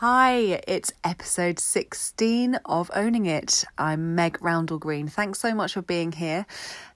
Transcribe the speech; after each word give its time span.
Hi, 0.00 0.60
it's 0.68 0.92
episode 1.04 1.58
16 1.58 2.56
of 2.66 2.90
Owning 2.94 3.24
It. 3.24 3.64
I'm 3.78 4.14
Meg 4.14 4.36
Roundell 4.42 4.76
Green. 4.76 5.08
Thanks 5.08 5.38
so 5.38 5.54
much 5.54 5.72
for 5.72 5.80
being 5.80 6.12
here. 6.12 6.44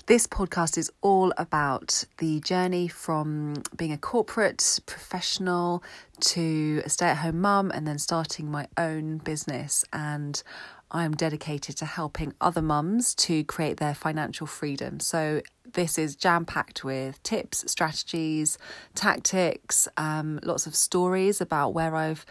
This 0.05 0.27
podcast 0.27 0.77
is 0.77 0.93
all 1.01 1.33
about 1.39 2.05
the 2.19 2.41
journey 2.41 2.89
from 2.89 3.63
being 3.75 3.93
a 3.93 3.97
corporate 3.97 4.81
professional 4.85 5.83
to 6.21 6.83
a 6.85 6.91
stay 6.91 7.07
at 7.07 7.17
home 7.17 7.41
mum 7.41 7.71
and 7.71 7.87
then 7.87 7.99
starting 7.99 8.51
my 8.51 8.69
own 8.77 9.17
business. 9.17 9.83
And 9.95 10.43
I'm 10.91 11.13
dedicated 11.13 11.79
to 11.79 11.87
helping 11.87 12.35
other 12.39 12.61
mums 12.61 13.15
to 13.15 13.45
create 13.45 13.79
their 13.79 13.95
financial 13.95 14.47
freedom. 14.47 15.01
So, 15.01 15.41
this 15.73 15.97
is 15.97 16.17
jam 16.17 16.45
packed 16.45 16.85
with 16.85 17.23
tips, 17.23 17.65
strategies, 17.71 18.59
tactics, 18.95 19.89
um, 19.97 20.39
lots 20.43 20.67
of 20.67 20.75
stories 20.75 21.41
about 21.41 21.73
where 21.73 21.95
I've 21.95 22.27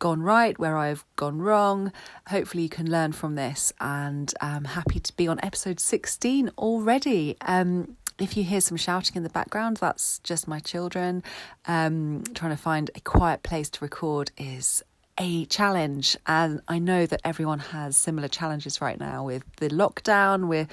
gone 0.00 0.20
right, 0.22 0.58
where 0.58 0.76
I've 0.76 1.04
gone 1.14 1.40
wrong. 1.40 1.92
Hopefully, 2.26 2.64
you 2.64 2.68
can 2.68 2.90
learn 2.90 3.12
from 3.12 3.36
this, 3.36 3.72
and 3.80 4.34
I'm 4.40 4.64
happy 4.64 4.98
to 4.98 5.16
be 5.16 5.28
on 5.28 5.38
episode 5.44 5.78
16 5.78 6.50
already. 6.58 7.36
Um, 7.42 7.96
if 8.18 8.36
you 8.36 8.42
hear 8.42 8.60
some 8.60 8.76
shouting 8.76 9.16
in 9.16 9.22
the 9.22 9.30
background, 9.30 9.76
that's 9.76 10.18
just 10.20 10.48
my 10.48 10.58
children. 10.58 11.22
Um, 11.66 12.24
trying 12.34 12.50
to 12.50 12.60
find 12.60 12.90
a 12.96 13.00
quiet 13.00 13.44
place 13.44 13.70
to 13.70 13.84
record 13.84 14.32
is 14.36 14.82
a 15.18 15.44
challenge 15.46 16.16
and 16.26 16.62
I 16.66 16.78
know 16.78 17.04
that 17.04 17.20
everyone 17.24 17.58
has 17.58 17.96
similar 17.96 18.28
challenges 18.28 18.80
right 18.80 18.98
now 18.98 19.24
with 19.24 19.44
the 19.56 19.68
lockdown 19.68 20.48
where 20.48 20.66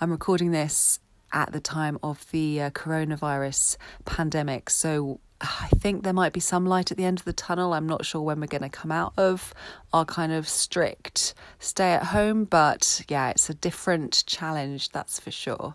I'm 0.00 0.10
recording 0.10 0.50
this 0.50 0.98
at 1.32 1.52
the 1.52 1.60
time 1.60 1.98
of 2.02 2.28
the 2.32 2.62
uh, 2.62 2.70
coronavirus 2.70 3.76
pandemic 4.04 4.70
so 4.70 5.20
I 5.42 5.68
think 5.78 6.04
there 6.04 6.12
might 6.12 6.32
be 6.32 6.40
some 6.40 6.66
light 6.66 6.92
at 6.92 6.96
the 6.96 7.04
end 7.04 7.18
of 7.18 7.24
the 7.24 7.32
tunnel. 7.32 7.74
I'm 7.74 7.88
not 7.88 8.06
sure 8.06 8.22
when 8.22 8.40
we're 8.40 8.46
going 8.46 8.62
to 8.62 8.68
come 8.68 8.92
out 8.92 9.12
of 9.16 9.52
our 9.92 10.04
kind 10.04 10.32
of 10.32 10.48
strict 10.48 11.34
stay 11.58 11.92
at 11.92 12.04
home, 12.04 12.44
but 12.44 13.02
yeah, 13.08 13.30
it's 13.30 13.50
a 13.50 13.54
different 13.54 14.24
challenge, 14.26 14.90
that's 14.90 15.18
for 15.18 15.32
sure. 15.32 15.74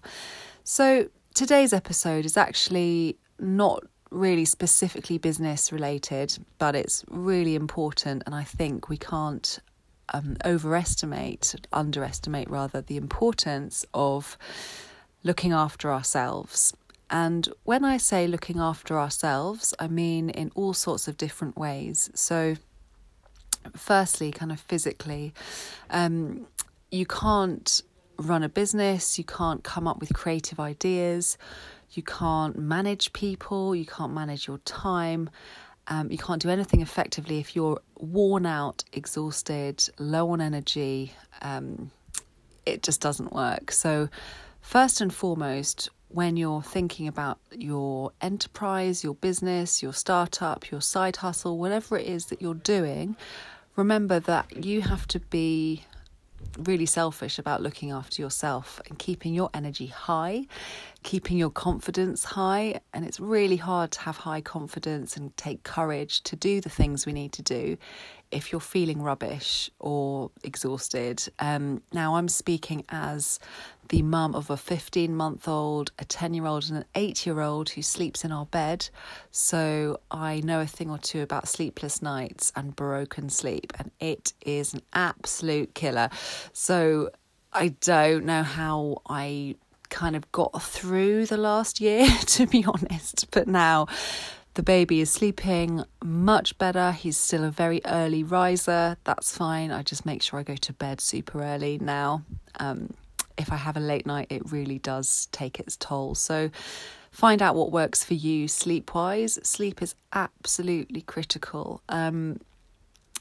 So, 0.64 1.09
today's 1.33 1.73
episode 1.73 2.25
is 2.25 2.38
actually 2.38 3.17
not 3.39 3.83
really 4.09 4.45
specifically 4.45 5.17
business 5.17 5.72
related, 5.72 6.38
but 6.59 6.75
it's 6.75 7.03
really 7.09 7.55
important, 7.55 8.23
and 8.25 8.33
I 8.33 8.44
think 8.44 8.88
we 8.88 8.97
can't 8.97 9.59
um, 10.14 10.38
overestimate, 10.45 11.55
underestimate 11.73 12.49
rather, 12.49 12.81
the 12.81 12.95
importance 12.95 13.86
of 13.94 14.38
looking 15.23 15.52
after 15.52 15.92
ourselves 15.92 16.73
and 17.09 17.47
when 17.63 17.86
I 17.86 17.97
say 17.97 18.27
looking 18.27 18.59
after 18.59 19.00
ourselves, 19.00 19.73
I 19.80 19.88
mean 19.88 20.30
in 20.30 20.52
all 20.55 20.73
sorts 20.73 21.08
of 21.08 21.17
different 21.17 21.58
ways. 21.58 22.09
So, 22.14 22.55
firstly, 23.75 24.31
kind 24.31 24.52
of 24.52 24.59
physically, 24.59 25.33
um, 25.89 26.47
you 26.91 27.05
can't 27.05 27.81
run 28.17 28.44
a 28.44 28.49
business, 28.49 29.17
you 29.17 29.23
can't 29.23 29.64
come 29.64 29.88
up 29.88 29.99
with 29.99 30.14
creative 30.14 30.59
ideas, 30.59 31.38
you 31.91 32.03
can't 32.03 32.58
manage 32.58 33.14
people, 33.14 33.75
you 33.75 33.86
can't 33.86 34.14
manage 34.14 34.47
your 34.47 34.58
time. 34.59 35.30
Um, 35.89 36.11
you 36.11 36.17
can't 36.17 36.42
do 36.42 36.49
anything 36.49 36.81
effectively 36.81 37.39
if 37.39 37.55
you're 37.55 37.80
worn 37.97 38.45
out, 38.45 38.83
exhausted, 38.92 39.88
low 39.97 40.31
on 40.31 40.42
energy. 40.42 41.14
Um, 41.42 41.92
it 42.66 42.83
just 42.83 42.99
doesn't 42.99 43.31
work. 43.31 43.71
So, 43.71 44.09
first 44.59 44.99
and 44.99 45.14
foremost, 45.14 45.89
when 46.09 46.38
you're 46.38 46.61
thinking 46.61 47.08
about 47.08 47.39
your 47.52 48.11
enterprise, 48.22 49.03
your 49.03 49.16
business, 49.16 49.83
your 49.83 49.94
startup, 49.94 50.72
your 50.72 50.81
side 50.81 51.17
hustle, 51.17 51.58
whatever 51.58 51.97
it 51.97 52.08
is 52.08 52.27
that 52.27 52.41
you're 52.41 52.53
doing, 52.53 53.16
remember 53.75 54.19
that 54.22 54.66
you 54.66 54.81
have 54.81 55.08
to 55.08 55.19
be 55.19 55.83
really 56.58 56.86
selfish 56.86 57.38
about 57.38 57.61
looking 57.61 57.91
after 57.91 58.22
yourself 58.22 58.81
and 58.88 58.97
keeping 58.97 59.33
your 59.33 59.49
energy 59.53 59.88
high, 59.88 60.45
keeping 61.04 61.37
your 61.37 61.49
confidence 61.49 62.23
high. 62.23 62.80
And 62.93 63.05
it's 63.05 63.20
really 63.20 63.58
hard 63.58 63.92
to 63.92 63.99
have 64.02 64.17
high 64.17 64.42
confidence 64.42 65.17
and 65.17 65.36
take 65.37 65.64
courage 65.64 66.21
to 66.23 66.36
do 66.36 66.61
the 66.61 66.70
things 66.70 67.05
we 67.05 67.14
need 67.14 67.33
to 67.33 67.42
do 67.42 67.77
if 68.32 68.52
you're 68.52 68.61
feeling 68.61 69.02
rubbish 69.02 69.70
or 69.80 70.32
exhausted. 70.43 71.27
Um, 71.39 71.82
now, 71.93 72.15
I'm 72.15 72.27
speaking 72.27 72.83
as 72.89 73.39
the 73.89 74.02
mum 74.02 74.36
of 74.36 74.49
a 74.49 74.58
15 74.58 75.15
month 75.15 75.48
old, 75.48 75.92
a 75.99 76.05
10 76.05 76.33
year 76.33 76.45
old, 76.45 76.65
and 76.70 76.80
an 76.80 76.86
8 76.95 77.26
year 77.26 77.42
old 77.42 77.70
who 77.70 77.82
sleeps 77.82 78.23
in 78.23 78.32
our 78.32 78.45
bed. 78.45 78.89
So 79.32 79.99
I 80.11 80.42
know 80.42 80.61
a 80.61 80.67
thing 80.67 80.89
or 80.89 80.98
two 80.98 81.21
about 81.21 81.48
sleepless 81.48 82.02
nights 82.02 82.52
and 82.55 82.76
broken 82.76 83.30
sleep, 83.30 83.73
and 83.80 83.92
it 83.99 84.33
is 84.42 84.73
an 84.73 84.82
absolute 84.94 85.73
killer. 85.73 86.09
So 86.54 87.11
I 87.54 87.70
don't 87.82 88.26
know 88.26 88.44
how 88.44 89.02
I 89.08 89.55
kind 89.89 90.15
of 90.15 90.32
got 90.32 90.61
through 90.61 91.26
the 91.27 91.38
last 91.38 91.80
year, 91.80 92.08
to 92.26 92.45
be 92.45 92.65
honest, 92.65 93.32
but 93.32 93.48
now 93.48 93.88
the 94.58 94.64
baby 94.64 95.02
is 95.02 95.12
sleeping 95.12 95.84
much 96.04 96.58
better. 96.58 96.92
He's 96.92 97.16
still 97.16 97.44
a 97.44 97.52
very 97.52 97.80
early 97.86 98.23
riser. 98.23 98.98
That's 99.04 99.38
fine. 99.38 99.70
I 99.70 99.84
just 99.84 100.04
make 100.04 100.23
sure 100.23 100.40
I 100.40 100.44
go 100.44 100.56
to 100.56 100.73
bed 100.73 101.00
super 101.00 101.44
early 101.44 101.78
now. 101.78 102.23
Um, 102.60 102.90
if 103.38 103.52
I 103.52 103.56
have 103.56 103.78
a 103.78 103.80
late 103.80 104.08
night, 104.08 104.26
it 104.32 104.52
really 104.52 104.80
does 104.80 105.28
take 105.32 105.60
its 105.60 105.78
toll. 105.78 106.16
So 106.16 106.50
find 107.12 107.44
out 107.44 107.54
what 107.54 107.72
works 107.72 108.04
for 108.04 108.16
you 108.16 108.48
sleep 108.48 108.95
wise. 108.95 109.38
Sleep 109.44 109.84
is 109.84 109.94
absolutely 110.12 111.02
critical. 111.02 111.84
Um, 111.88 112.39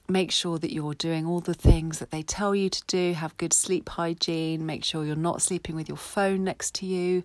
make 0.08 0.30
sure 0.32 0.58
that 0.58 0.72
you're 0.72 0.94
doing 0.94 1.26
all 1.26 1.40
the 1.40 1.52
things 1.52 1.98
that 1.98 2.12
they 2.12 2.22
tell 2.22 2.54
you 2.54 2.70
to 2.70 2.82
do. 2.86 3.12
Have 3.12 3.36
good 3.36 3.52
sleep 3.52 3.90
hygiene. 3.90 4.64
Make 4.64 4.84
sure 4.84 5.04
you're 5.04 5.16
not 5.16 5.42
sleeping 5.42 5.76
with 5.76 5.86
your 5.86 5.98
phone 5.98 6.44
next 6.44 6.74
to 6.76 6.86
you. 6.86 7.24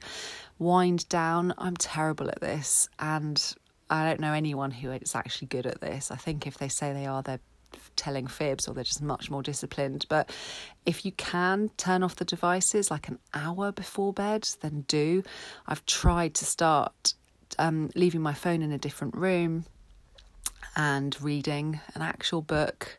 Wind 0.59 1.07
down. 1.07 1.53
I'm 1.57 1.77
terrible 1.77 2.27
at 2.27 2.41
this. 2.41 2.89
And 2.99 3.55
I 3.91 4.07
don't 4.07 4.21
know 4.21 4.33
anyone 4.33 4.71
who 4.71 4.89
is 4.91 5.15
actually 5.15 5.49
good 5.49 5.67
at 5.67 5.81
this. 5.81 6.11
I 6.11 6.15
think 6.15 6.47
if 6.47 6.57
they 6.57 6.69
say 6.69 6.93
they 6.93 7.05
are, 7.05 7.21
they're 7.21 7.41
telling 7.97 8.25
fibs 8.25 8.67
or 8.67 8.73
they're 8.73 8.85
just 8.85 9.01
much 9.01 9.29
more 9.29 9.43
disciplined. 9.43 10.05
But 10.07 10.31
if 10.85 11.05
you 11.05 11.11
can 11.11 11.69
turn 11.75 12.01
off 12.01 12.15
the 12.15 12.25
devices 12.25 12.89
like 12.89 13.09
an 13.09 13.19
hour 13.33 13.71
before 13.73 14.13
bed, 14.13 14.47
then 14.61 14.85
do. 14.87 15.23
I've 15.67 15.85
tried 15.85 16.33
to 16.35 16.45
start 16.45 17.13
um, 17.59 17.91
leaving 17.93 18.21
my 18.21 18.33
phone 18.33 18.61
in 18.61 18.71
a 18.71 18.77
different 18.77 19.15
room 19.15 19.65
and 20.77 21.21
reading 21.21 21.81
an 21.93 22.01
actual 22.01 22.41
book, 22.41 22.97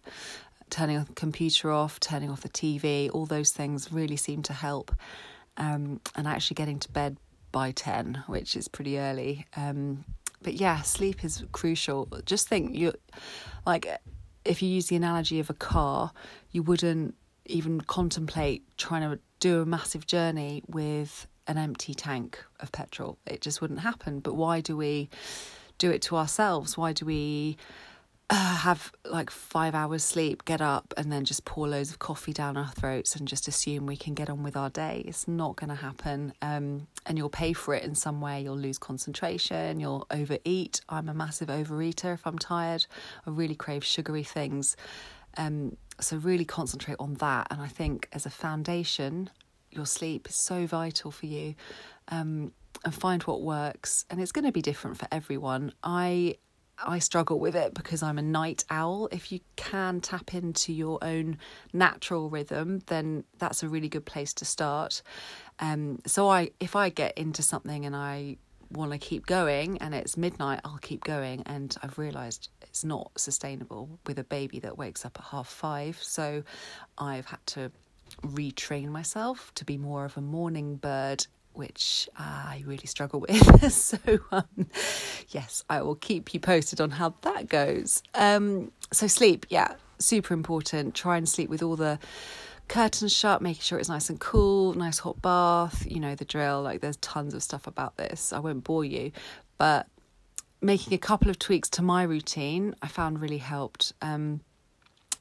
turning 0.68 1.02
the 1.02 1.12
computer 1.14 1.70
off, 1.70 2.00
turning 2.00 2.30
off 2.30 2.42
the 2.42 2.50
TV, 2.50 3.10
all 3.12 3.24
those 3.24 3.50
things 3.50 3.90
really 3.90 4.16
seem 4.16 4.42
to 4.42 4.52
help. 4.52 4.94
Um, 5.56 6.00
and 6.14 6.26
actually 6.26 6.54
getting 6.54 6.78
to 6.80 6.90
bed 6.90 7.16
by 7.50 7.72
10, 7.72 8.24
which 8.26 8.56
is 8.56 8.68
pretty 8.68 8.98
early. 8.98 9.46
Um, 9.56 10.04
but 10.42 10.54
yeah, 10.54 10.82
sleep 10.82 11.24
is 11.24 11.44
crucial. 11.52 12.08
Just 12.24 12.48
think 12.48 12.74
you 12.74 12.92
like 13.66 13.88
if 14.44 14.62
you 14.62 14.68
use 14.68 14.86
the 14.86 14.96
analogy 14.96 15.40
of 15.40 15.50
a 15.50 15.54
car, 15.54 16.12
you 16.50 16.62
wouldn't 16.62 17.14
even 17.46 17.80
contemplate 17.80 18.64
trying 18.76 19.02
to 19.02 19.18
do 19.40 19.62
a 19.62 19.66
massive 19.66 20.06
journey 20.06 20.62
with 20.68 21.26
an 21.46 21.58
empty 21.58 21.94
tank 21.94 22.42
of 22.60 22.70
petrol. 22.72 23.18
It 23.26 23.40
just 23.40 23.60
wouldn't 23.60 23.80
happen. 23.80 24.20
But 24.20 24.34
why 24.34 24.60
do 24.60 24.76
we 24.76 25.10
do 25.78 25.90
it 25.90 26.02
to 26.02 26.16
ourselves? 26.16 26.76
Why 26.76 26.92
do 26.92 27.04
we 27.04 27.56
uh, 28.32 28.56
have 28.56 28.92
like 29.04 29.28
five 29.28 29.74
hours 29.74 30.02
sleep, 30.02 30.46
get 30.46 30.62
up, 30.62 30.94
and 30.96 31.12
then 31.12 31.22
just 31.22 31.44
pour 31.44 31.68
loads 31.68 31.90
of 31.90 31.98
coffee 31.98 32.32
down 32.32 32.56
our 32.56 32.70
throats 32.70 33.14
and 33.14 33.28
just 33.28 33.46
assume 33.46 33.84
we 33.84 33.94
can 33.94 34.14
get 34.14 34.30
on 34.30 34.42
with 34.42 34.56
our 34.56 34.70
day. 34.70 35.02
It's 35.06 35.28
not 35.28 35.56
going 35.56 35.68
to 35.68 35.74
happen. 35.74 36.32
Um, 36.40 36.86
and 37.04 37.18
you'll 37.18 37.28
pay 37.28 37.52
for 37.52 37.74
it 37.74 37.84
in 37.84 37.94
some 37.94 38.22
way. 38.22 38.40
You'll 38.40 38.56
lose 38.56 38.78
concentration, 38.78 39.80
you'll 39.80 40.06
overeat. 40.10 40.80
I'm 40.88 41.10
a 41.10 41.14
massive 41.14 41.48
overeater 41.48 42.14
if 42.14 42.26
I'm 42.26 42.38
tired. 42.38 42.86
I 43.26 43.30
really 43.30 43.54
crave 43.54 43.84
sugary 43.84 44.24
things. 44.24 44.78
Um, 45.36 45.76
so, 46.00 46.16
really 46.16 46.46
concentrate 46.46 46.96
on 46.98 47.14
that. 47.14 47.48
And 47.50 47.60
I 47.60 47.68
think 47.68 48.08
as 48.14 48.24
a 48.24 48.30
foundation, 48.30 49.28
your 49.70 49.84
sleep 49.84 50.26
is 50.30 50.36
so 50.36 50.66
vital 50.66 51.10
for 51.10 51.26
you. 51.26 51.54
Um, 52.08 52.52
and 52.82 52.94
find 52.94 53.22
what 53.24 53.42
works. 53.42 54.06
And 54.08 54.22
it's 54.22 54.32
going 54.32 54.46
to 54.46 54.52
be 54.52 54.62
different 54.62 54.96
for 54.96 55.06
everyone. 55.12 55.74
I 55.84 56.36
I 56.84 56.98
struggle 56.98 57.38
with 57.38 57.54
it 57.54 57.74
because 57.74 58.02
I'm 58.02 58.18
a 58.18 58.22
night 58.22 58.64
owl. 58.70 59.08
If 59.12 59.32
you 59.32 59.40
can 59.56 60.00
tap 60.00 60.34
into 60.34 60.72
your 60.72 60.98
own 61.02 61.38
natural 61.72 62.28
rhythm, 62.28 62.80
then 62.86 63.24
that's 63.38 63.62
a 63.62 63.68
really 63.68 63.88
good 63.88 64.04
place 64.04 64.32
to 64.34 64.44
start. 64.44 65.02
Um, 65.58 66.00
so 66.06 66.28
I, 66.28 66.50
if 66.60 66.76
I 66.76 66.88
get 66.88 67.16
into 67.16 67.42
something 67.42 67.86
and 67.86 67.94
I 67.94 68.36
want 68.70 68.92
to 68.92 68.98
keep 68.98 69.26
going 69.26 69.78
and 69.78 69.94
it's 69.94 70.16
midnight, 70.16 70.60
I'll 70.64 70.78
keep 70.78 71.04
going. 71.04 71.42
And 71.46 71.76
I've 71.82 71.98
realised 71.98 72.48
it's 72.62 72.84
not 72.84 73.10
sustainable 73.16 73.98
with 74.06 74.18
a 74.18 74.24
baby 74.24 74.58
that 74.60 74.78
wakes 74.78 75.04
up 75.04 75.18
at 75.18 75.26
half 75.26 75.48
five. 75.48 75.98
So 76.02 76.42
I've 76.98 77.26
had 77.26 77.46
to 77.48 77.70
retrain 78.22 78.88
myself 78.88 79.52
to 79.54 79.64
be 79.64 79.78
more 79.78 80.04
of 80.04 80.16
a 80.16 80.20
morning 80.20 80.76
bird 80.76 81.26
which 81.54 82.08
I 82.16 82.62
really 82.66 82.86
struggle 82.86 83.20
with. 83.20 83.72
so, 83.72 83.98
um, 84.30 84.68
yes, 85.28 85.64
I 85.68 85.82
will 85.82 85.94
keep 85.94 86.34
you 86.34 86.40
posted 86.40 86.80
on 86.80 86.90
how 86.90 87.14
that 87.22 87.48
goes. 87.48 88.02
Um, 88.14 88.72
so, 88.92 89.06
sleep, 89.06 89.46
yeah, 89.48 89.74
super 89.98 90.34
important. 90.34 90.94
Try 90.94 91.16
and 91.16 91.28
sleep 91.28 91.50
with 91.50 91.62
all 91.62 91.76
the 91.76 91.98
curtains 92.68 93.12
shut, 93.12 93.42
making 93.42 93.62
sure 93.62 93.78
it's 93.78 93.88
nice 93.88 94.08
and 94.08 94.18
cool, 94.18 94.74
nice 94.74 94.98
hot 95.00 95.20
bath, 95.20 95.84
you 95.86 96.00
know, 96.00 96.14
the 96.14 96.24
drill. 96.24 96.62
Like, 96.62 96.80
there's 96.80 96.96
tons 96.98 97.34
of 97.34 97.42
stuff 97.42 97.66
about 97.66 97.96
this. 97.96 98.32
I 98.32 98.38
won't 98.38 98.64
bore 98.64 98.84
you, 98.84 99.12
but 99.58 99.86
making 100.60 100.94
a 100.94 100.98
couple 100.98 101.28
of 101.28 101.38
tweaks 101.38 101.68
to 101.68 101.82
my 101.82 102.04
routine 102.04 102.74
I 102.80 102.88
found 102.88 103.20
really 103.20 103.38
helped. 103.38 103.92
Um, 104.00 104.40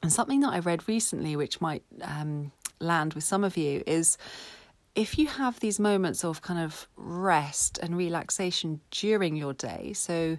and 0.02 0.12
something 0.12 0.40
that 0.40 0.52
I 0.52 0.58
read 0.58 0.88
recently, 0.88 1.36
which 1.36 1.60
might 1.60 1.82
um, 2.00 2.52
land 2.80 3.14
with 3.14 3.24
some 3.24 3.44
of 3.44 3.56
you, 3.56 3.82
is 3.86 4.18
if 4.94 5.18
you 5.18 5.26
have 5.26 5.60
these 5.60 5.80
moments 5.80 6.24
of 6.24 6.42
kind 6.42 6.60
of 6.60 6.86
rest 6.96 7.78
and 7.82 7.96
relaxation 7.96 8.80
during 8.90 9.36
your 9.36 9.54
day, 9.54 9.92
so 9.94 10.36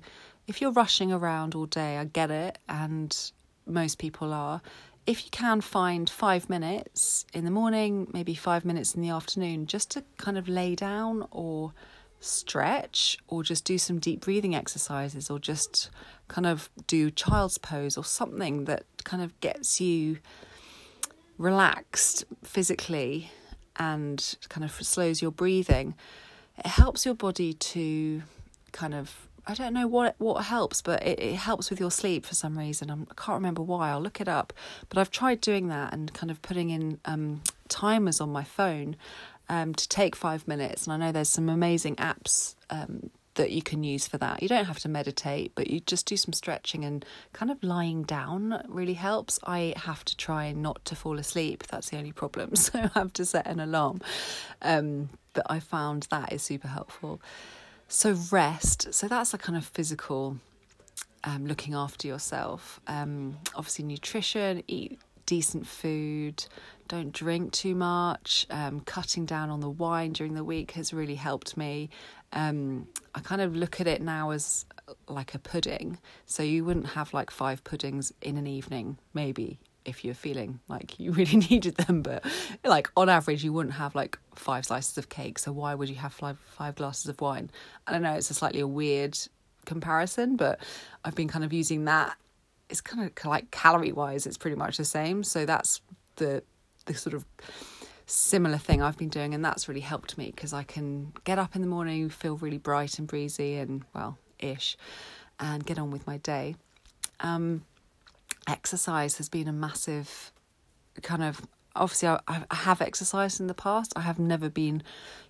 if 0.47 0.61
you're 0.61 0.71
rushing 0.71 1.11
around 1.11 1.55
all 1.55 1.65
day, 1.65 1.97
I 1.97 2.05
get 2.05 2.29
it, 2.29 2.59
and 2.69 3.31
most 3.65 3.97
people 3.97 4.33
are. 4.33 4.61
If 5.05 5.25
you 5.25 5.31
can 5.31 5.61
find 5.61 6.09
five 6.09 6.49
minutes 6.49 7.25
in 7.33 7.45
the 7.45 7.51
morning, 7.51 8.09
maybe 8.13 8.35
five 8.35 8.63
minutes 8.63 8.93
in 8.95 9.01
the 9.01 9.09
afternoon, 9.09 9.65
just 9.65 9.91
to 9.91 10.03
kind 10.17 10.37
of 10.37 10.47
lay 10.47 10.75
down 10.75 11.27
or 11.31 11.73
stretch 12.19 13.17
or 13.27 13.43
just 13.43 13.65
do 13.65 13.77
some 13.77 13.99
deep 13.99 14.21
breathing 14.21 14.55
exercises 14.55 15.29
or 15.29 15.39
just 15.39 15.89
kind 16.29 16.47
of 16.47 16.69
do 16.87 17.11
child's 17.11 17.57
pose 17.57 17.97
or 17.97 18.05
something 18.05 18.63
that 18.63 18.85
kind 19.03 19.21
of 19.21 19.37
gets 19.41 19.81
you 19.81 20.19
relaxed 21.37 22.23
physically 22.43 23.29
and 23.77 24.35
kind 24.49 24.63
of 24.63 24.71
slows 24.71 25.21
your 25.21 25.31
breathing, 25.31 25.95
it 26.57 26.67
helps 26.67 27.05
your 27.05 27.15
body 27.15 27.53
to 27.53 28.23
kind 28.71 28.93
of 28.93 29.27
I 29.45 29.55
don't 29.55 29.73
know 29.73 29.87
what 29.87 30.15
what 30.19 30.45
helps, 30.45 30.81
but 30.81 31.03
it, 31.03 31.19
it 31.19 31.35
helps 31.35 31.69
with 31.69 31.79
your 31.79 31.91
sleep 31.91 32.25
for 32.25 32.33
some 32.33 32.57
reason. 32.57 32.89
I'm, 32.89 33.07
I 33.11 33.13
can 33.13 33.33
not 33.33 33.35
remember 33.35 33.61
why. 33.61 33.89
I'll 33.89 34.01
look 34.01 34.21
it 34.21 34.27
up. 34.27 34.53
But 34.87 34.97
I've 34.97 35.11
tried 35.11 35.41
doing 35.41 35.67
that 35.67 35.93
and 35.93 36.13
kind 36.13 36.31
of 36.31 36.41
putting 36.41 36.69
in 36.69 36.99
um, 37.05 37.41
timers 37.67 38.21
on 38.21 38.29
my 38.29 38.43
phone 38.43 38.95
um, 39.49 39.73
to 39.75 39.89
take 39.89 40.15
five 40.15 40.47
minutes. 40.47 40.87
And 40.87 40.93
I 40.93 40.97
know 40.97 41.11
there's 41.11 41.29
some 41.29 41.49
amazing 41.49 41.97
apps 41.97 42.55
um, 42.69 43.09
that 43.35 43.51
you 43.51 43.61
can 43.61 43.83
use 43.83 44.07
for 44.07 44.17
that. 44.17 44.41
You 44.41 44.47
don't 44.47 44.65
have 44.65 44.79
to 44.79 44.89
meditate, 44.89 45.53
but 45.55 45.69
you 45.69 45.79
just 45.79 46.05
do 46.05 46.17
some 46.17 46.33
stretching 46.33 46.85
and 46.85 47.05
kind 47.33 47.51
of 47.51 47.63
lying 47.63 48.03
down 48.03 48.63
really 48.67 48.93
helps. 48.93 49.39
I 49.43 49.73
have 49.77 50.05
to 50.05 50.17
try 50.17 50.51
not 50.51 50.83
to 50.85 50.95
fall 50.95 51.19
asleep. 51.19 51.67
That's 51.67 51.89
the 51.89 51.97
only 51.97 52.11
problem. 52.11 52.51
So 52.63 52.79
I 52.79 52.99
have 52.99 53.11
to 53.13 53.25
set 53.25 53.45
an 53.45 53.59
alarm. 53.59 53.99
Um, 54.61 55.09
but 55.33 55.45
I 55.49 55.59
found 55.59 56.07
that 56.09 56.31
is 56.31 56.41
super 56.41 56.69
helpful. 56.69 57.21
So 57.89 58.17
rest. 58.31 58.93
So 58.93 59.07
that's 59.07 59.33
a 59.33 59.37
kind 59.37 59.57
of 59.57 59.65
physical 59.65 60.37
um, 61.25 61.45
looking 61.45 61.73
after 61.73 62.07
yourself. 62.07 62.79
Um, 62.87 63.37
obviously, 63.55 63.85
nutrition, 63.85 64.63
eat 64.67 64.99
decent 65.25 65.65
food, 65.65 66.45
don't 66.87 67.11
drink 67.11 67.51
too 67.51 67.75
much. 67.75 68.45
Um, 68.49 68.81
cutting 68.81 69.25
down 69.25 69.49
on 69.49 69.61
the 69.61 69.69
wine 69.69 70.13
during 70.13 70.33
the 70.33 70.43
week 70.43 70.71
has 70.71 70.93
really 70.93 71.15
helped 71.15 71.55
me. 71.57 71.89
Um, 72.33 72.87
I 73.15 73.19
kind 73.19 73.41
of 73.41 73.55
look 73.55 73.79
at 73.79 73.87
it 73.87 74.01
now 74.01 74.31
as 74.31 74.65
like 75.07 75.33
a 75.33 75.39
pudding. 75.39 75.99
So 76.25 76.43
you 76.43 76.65
wouldn't 76.65 76.87
have 76.87 77.13
like 77.13 77.31
five 77.31 77.63
puddings 77.63 78.11
in 78.21 78.37
an 78.37 78.47
evening, 78.47 78.97
maybe 79.13 79.59
if 79.85 80.05
you're 80.05 80.13
feeling 80.13 80.59
like 80.67 80.99
you 80.99 81.11
really 81.19 81.37
needed 81.37 81.75
them. 81.75 82.01
But 82.01 82.25
like 82.63 82.89
on 82.97 83.09
average 83.09 83.43
you 83.43 83.53
wouldn't 83.53 83.75
have 83.75 83.95
like 83.95 84.17
five 84.35 84.65
slices 84.65 84.97
of 84.97 85.09
cake. 85.09 85.39
So 85.39 85.51
why 85.51 85.75
would 85.75 85.89
you 85.89 85.95
have 85.95 86.13
five 86.13 86.37
five 86.39 86.75
glasses 86.75 87.07
of 87.07 87.19
wine? 87.21 87.49
I 87.87 87.91
don't 87.91 88.01
know 88.01 88.13
it's 88.13 88.29
a 88.29 88.33
slightly 88.33 88.59
a 88.59 88.67
weird 88.67 89.17
comparison 89.65 90.35
but 90.35 90.59
i've 91.05 91.15
been 91.15 91.29
kind 91.29 91.45
of 91.45 91.53
using 91.53 91.85
that. 91.85 92.17
It's 92.69 92.81
kind 92.81 93.05
of 93.05 93.25
like 93.25 93.51
calorie 93.51 93.91
wise 93.91 94.25
it's 94.25 94.37
pretty 94.37 94.57
much 94.57 94.77
the 94.77 94.85
same. 94.85 95.23
So 95.23 95.45
that's 95.45 95.81
the 96.15 96.43
the 96.85 96.93
sort 96.93 97.13
of 97.13 97.25
similar 98.05 98.57
thing 98.57 98.81
I've 98.81 98.97
been 98.97 99.09
doing, 99.09 99.33
and 99.33 99.43
that's 99.43 99.67
really 99.67 99.81
helped 99.81 100.17
me 100.17 100.31
because 100.35 100.53
I 100.53 100.63
can 100.63 101.13
get 101.23 101.39
up 101.39 101.55
in 101.55 101.61
the 101.61 101.67
morning, 101.67 102.09
feel 102.09 102.37
really 102.37 102.57
bright 102.57 102.99
and 102.99 103.07
breezy, 103.07 103.55
and 103.55 103.83
well, 103.93 104.17
ish, 104.39 104.77
and 105.39 105.65
get 105.65 105.79
on 105.79 105.91
with 105.91 106.05
my 106.07 106.17
day. 106.17 106.55
Um, 107.19 107.65
exercise 108.47 109.17
has 109.17 109.29
been 109.29 109.47
a 109.47 109.53
massive 109.53 110.31
kind 111.01 111.23
of 111.23 111.41
obviously 111.75 112.09
I, 112.09 112.19
I 112.27 112.55
have 112.55 112.81
exercised 112.81 113.39
in 113.39 113.47
the 113.47 113.53
past. 113.53 113.93
I 113.95 114.01
have 114.01 114.19
never 114.19 114.49
been, 114.49 114.83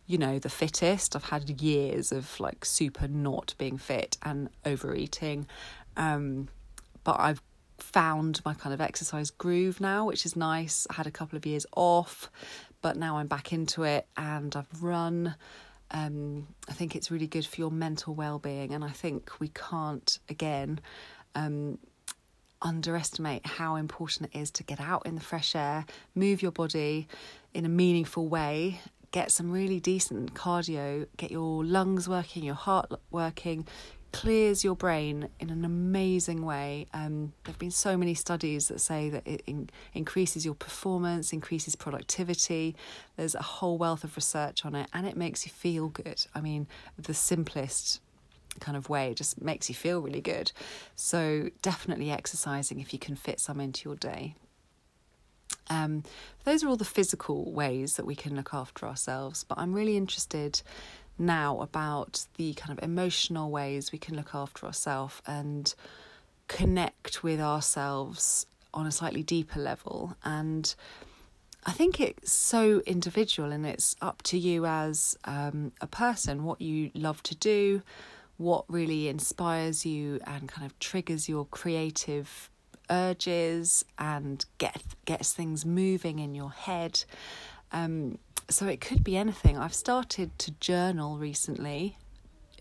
you 0.05 0.17
know, 0.17 0.39
the 0.39 0.49
fittest. 0.49 1.15
I've 1.15 1.25
had 1.25 1.61
years 1.61 2.11
of 2.11 2.39
like 2.39 2.65
super 2.65 3.07
not 3.07 3.55
being 3.57 3.77
fit 3.77 4.17
and 4.23 4.49
overeating. 4.65 5.47
Um, 5.95 6.49
but 7.03 7.19
I've 7.19 7.41
found 7.83 8.41
my 8.45 8.53
kind 8.53 8.73
of 8.73 8.81
exercise 8.81 9.29
groove 9.29 9.79
now, 9.81 10.05
which 10.05 10.25
is 10.25 10.35
nice. 10.35 10.87
I 10.89 10.93
had 10.93 11.07
a 11.07 11.11
couple 11.11 11.37
of 11.37 11.45
years 11.45 11.65
off, 11.75 12.31
but 12.81 12.97
now 12.97 13.17
I'm 13.17 13.27
back 13.27 13.53
into 13.53 13.83
it 13.83 14.07
and 14.17 14.55
I've 14.55 14.81
run. 14.81 15.35
Um, 15.91 16.47
I 16.67 16.73
think 16.73 16.95
it's 16.95 17.11
really 17.11 17.27
good 17.27 17.45
for 17.45 17.59
your 17.59 17.71
mental 17.71 18.15
well 18.15 18.39
being, 18.39 18.73
and 18.73 18.83
I 18.83 18.89
think 18.89 19.39
we 19.39 19.49
can't 19.49 20.17
again 20.29 20.79
um, 21.35 21.77
underestimate 22.61 23.45
how 23.45 23.75
important 23.75 24.31
it 24.33 24.39
is 24.39 24.49
to 24.51 24.63
get 24.63 24.79
out 24.79 25.05
in 25.05 25.15
the 25.15 25.21
fresh 25.21 25.55
air, 25.55 25.85
move 26.15 26.41
your 26.41 26.51
body 26.51 27.07
in 27.53 27.65
a 27.65 27.69
meaningful 27.69 28.27
way, 28.27 28.79
get 29.11 29.31
some 29.31 29.51
really 29.51 29.79
decent 29.79 30.33
cardio, 30.33 31.05
get 31.17 31.29
your 31.29 31.63
lungs 31.63 32.09
working, 32.09 32.43
your 32.43 32.55
heart 32.55 32.91
working, 33.11 33.67
clears 34.13 34.63
your 34.63 34.75
brain 34.75 35.27
in 35.39 35.49
an 35.49 35.65
amazing 35.65 36.45
way. 36.45 36.85
Um, 36.93 37.33
there 37.43 37.51
have 37.51 37.59
been 37.59 37.71
so 37.71 37.97
many 37.97 38.13
studies 38.13 38.69
that 38.69 38.79
say 38.79 39.09
that 39.09 39.27
it 39.27 39.41
in- 39.47 39.69
increases 39.93 40.45
your 40.45 40.53
performance, 40.53 41.33
increases 41.33 41.75
productivity. 41.75 42.75
There's 43.17 43.35
a 43.35 43.41
whole 43.41 43.77
wealth 43.77 44.03
of 44.03 44.15
research 44.15 44.65
on 44.65 44.75
it, 44.75 44.87
and 44.93 45.05
it 45.07 45.17
makes 45.17 45.45
you 45.45 45.51
feel 45.51 45.89
good. 45.89 46.25
I 46.33 46.39
mean, 46.41 46.67
the 46.97 47.13
simplest 47.13 47.99
kind 48.59 48.77
of 48.77 48.87
way, 48.87 49.09
it 49.09 49.17
just 49.17 49.41
makes 49.41 49.67
you 49.67 49.75
feel 49.75 49.99
really 49.99 50.21
good. 50.21 50.51
So, 50.95 51.49
definitely 51.63 52.11
exercising 52.11 52.79
if 52.79 52.93
you 52.93 52.99
can 52.99 53.15
fit 53.15 53.39
some 53.39 53.59
into 53.59 53.89
your 53.89 53.95
day. 53.95 54.35
Um, 55.69 56.03
those 56.43 56.63
are 56.63 56.67
all 56.67 56.77
the 56.77 56.85
physical 56.85 57.51
ways 57.51 57.95
that 57.95 58.05
we 58.05 58.15
can 58.15 58.35
look 58.35 58.53
after 58.53 58.85
ourselves, 58.85 59.43
but 59.43 59.57
I'm 59.57 59.73
really 59.73 59.97
interested 59.97 60.61
now 61.17 61.61
about 61.61 62.25
the 62.37 62.53
kind 62.53 62.77
of 62.77 62.83
emotional 62.83 63.51
ways 63.51 63.91
we 63.91 63.99
can 63.99 64.15
look 64.15 64.33
after 64.33 64.65
ourselves 64.65 65.21
and 65.25 65.73
connect 66.47 67.23
with 67.23 67.39
ourselves 67.39 68.45
on 68.73 68.87
a 68.87 68.91
slightly 68.91 69.23
deeper 69.23 69.59
level. 69.59 70.15
And 70.23 70.73
I 71.65 71.71
think 71.71 71.99
it's 71.99 72.31
so 72.31 72.81
individual 72.85 73.51
and 73.51 73.65
it's 73.65 73.95
up 74.01 74.21
to 74.23 74.37
you 74.37 74.65
as 74.65 75.17
um, 75.25 75.71
a 75.79 75.87
person 75.87 76.43
what 76.43 76.61
you 76.61 76.91
love 76.93 77.23
to 77.23 77.35
do, 77.35 77.81
what 78.37 78.65
really 78.67 79.07
inspires 79.07 79.85
you 79.85 80.19
and 80.25 80.49
kind 80.49 80.65
of 80.65 80.77
triggers 80.79 81.29
your 81.29 81.45
creative 81.45 82.49
urges 82.89 83.85
and 83.97 84.45
get 84.57 84.81
gets 85.05 85.33
things 85.33 85.65
moving 85.65 86.19
in 86.19 86.35
your 86.35 86.51
head. 86.51 87.05
Um, 87.73 88.19
so 88.49 88.67
it 88.67 88.79
could 88.79 89.03
be 89.03 89.17
anything. 89.17 89.57
I've 89.57 89.73
started 89.73 90.37
to 90.39 90.51
journal 90.51 91.17
recently. 91.17 91.97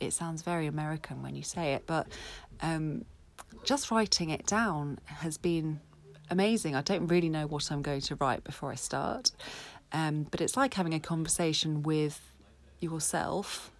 It 0.00 0.12
sounds 0.12 0.42
very 0.42 0.66
American 0.66 1.22
when 1.22 1.36
you 1.36 1.42
say 1.42 1.74
it, 1.74 1.84
but 1.86 2.08
um, 2.60 3.04
just 3.64 3.90
writing 3.90 4.30
it 4.30 4.46
down 4.46 4.98
has 5.04 5.38
been 5.38 5.80
amazing. 6.30 6.74
I 6.74 6.82
don't 6.82 7.06
really 7.06 7.28
know 7.28 7.46
what 7.46 7.70
I'm 7.70 7.82
going 7.82 8.00
to 8.02 8.16
write 8.16 8.42
before 8.42 8.72
I 8.72 8.74
start, 8.74 9.30
um, 9.92 10.26
but 10.30 10.40
it's 10.40 10.56
like 10.56 10.74
having 10.74 10.94
a 10.94 11.00
conversation 11.00 11.82
with 11.82 12.20
yourself, 12.80 13.70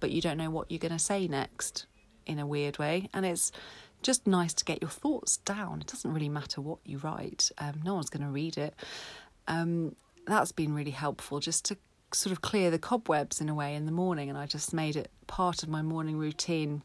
but 0.00 0.10
you 0.10 0.20
don't 0.20 0.38
know 0.38 0.50
what 0.50 0.70
you're 0.70 0.78
going 0.78 0.92
to 0.92 0.98
say 0.98 1.26
next 1.26 1.86
in 2.26 2.38
a 2.38 2.46
weird 2.46 2.78
way. 2.78 3.10
And 3.12 3.26
it's 3.26 3.52
just 4.02 4.26
nice 4.26 4.54
to 4.54 4.64
get 4.64 4.80
your 4.80 4.90
thoughts 4.90 5.38
down. 5.38 5.80
It 5.80 5.88
doesn't 5.88 6.12
really 6.12 6.28
matter 6.28 6.60
what 6.60 6.78
you 6.84 6.98
write, 6.98 7.50
um, 7.58 7.80
no 7.84 7.94
one's 7.94 8.10
going 8.10 8.24
to 8.24 8.30
read 8.30 8.56
it. 8.56 8.74
Um, 9.48 9.94
that's 10.26 10.52
been 10.52 10.74
really 10.74 10.90
helpful 10.90 11.40
just 11.40 11.64
to 11.66 11.76
sort 12.12 12.32
of 12.32 12.40
clear 12.42 12.70
the 12.70 12.78
cobwebs 12.78 13.40
in 13.40 13.48
a 13.48 13.54
way 13.54 13.74
in 13.74 13.86
the 13.86 13.92
morning. 13.92 14.28
And 14.28 14.38
I 14.38 14.46
just 14.46 14.72
made 14.72 14.96
it 14.96 15.10
part 15.26 15.62
of 15.62 15.68
my 15.68 15.82
morning 15.82 16.18
routine 16.18 16.82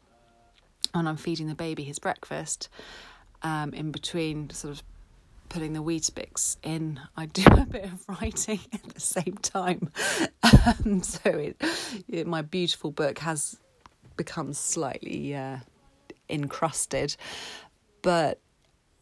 when 0.92 1.06
I'm 1.06 1.16
feeding 1.16 1.48
the 1.48 1.54
baby 1.54 1.84
his 1.84 1.98
breakfast. 1.98 2.68
Um, 3.42 3.74
in 3.74 3.90
between, 3.90 4.50
sort 4.50 4.74
of 4.74 4.82
putting 5.48 5.72
the 5.72 5.82
Weetabix 5.82 6.56
in, 6.62 7.00
I 7.16 7.26
do 7.26 7.44
a 7.50 7.66
bit 7.66 7.84
of 7.84 8.08
writing 8.08 8.60
at 8.72 8.82
the 8.94 9.00
same 9.00 9.38
time. 9.42 9.90
Um, 10.42 11.02
so 11.02 11.20
it, 11.24 11.62
it, 12.08 12.26
my 12.26 12.42
beautiful 12.42 12.90
book 12.90 13.18
has 13.18 13.58
become 14.16 14.52
slightly 14.52 15.34
uh, 15.34 15.58
encrusted, 16.28 17.16
but 18.02 18.38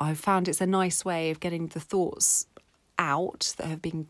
I 0.01 0.15
found 0.15 0.49
it's 0.49 0.61
a 0.61 0.67
nice 0.67 1.05
way 1.05 1.31
of 1.31 1.41
getting 1.41 1.67
the 1.69 1.81
thoughts 1.81 2.47
out 2.99 3.55
that 3.59 3.67
have 3.67 3.83
been 3.83 4.07